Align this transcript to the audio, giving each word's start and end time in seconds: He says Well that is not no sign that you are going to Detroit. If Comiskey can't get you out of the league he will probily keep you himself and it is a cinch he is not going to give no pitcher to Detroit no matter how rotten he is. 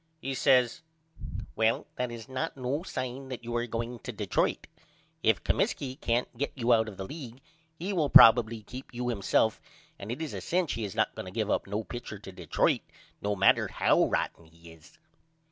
He 0.19 0.33
says 0.33 0.81
Well 1.55 1.85
that 1.95 2.11
is 2.11 2.27
not 2.27 2.57
no 2.57 2.81
sign 2.81 3.29
that 3.29 3.43
you 3.43 3.55
are 3.55 3.67
going 3.67 3.99
to 3.99 4.11
Detroit. 4.11 4.65
If 5.21 5.43
Comiskey 5.43 5.95
can't 6.01 6.35
get 6.35 6.51
you 6.55 6.73
out 6.73 6.89
of 6.89 6.97
the 6.97 7.05
league 7.05 7.39
he 7.77 7.93
will 7.93 8.09
probily 8.09 8.63
keep 8.65 8.91
you 8.95 9.09
himself 9.09 9.61
and 9.99 10.11
it 10.11 10.19
is 10.19 10.33
a 10.33 10.41
cinch 10.41 10.73
he 10.73 10.85
is 10.85 10.95
not 10.95 11.13
going 11.13 11.31
to 11.31 11.31
give 11.31 11.49
no 11.67 11.83
pitcher 11.83 12.17
to 12.17 12.31
Detroit 12.31 12.81
no 13.21 13.35
matter 13.35 13.67
how 13.67 14.05
rotten 14.05 14.45
he 14.45 14.71
is. 14.71 14.97